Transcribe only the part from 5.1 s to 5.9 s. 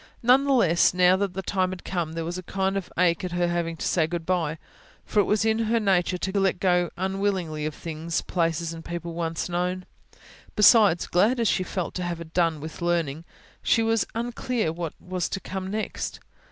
it was in her